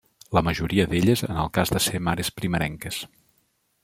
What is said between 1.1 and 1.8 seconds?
en el cas